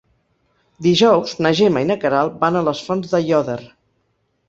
Dijous 0.85 1.35
na 1.47 1.53
Gemma 1.61 1.85
i 1.85 1.89
na 1.91 1.99
Queralt 2.07 2.43
van 2.47 2.61
a 2.63 2.67
les 2.71 2.85
Fonts 2.91 3.15
d'Aiòder. 3.15 3.63